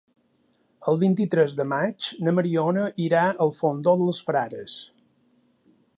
El 0.91 0.97
vint-i-tres 1.03 1.57
de 1.59 1.67
maig 1.75 2.09
na 2.27 2.33
Mariona 2.39 2.85
irà 3.09 3.27
al 3.45 3.55
Fondó 3.61 3.95
dels 4.01 4.23
Frares. 4.31 4.79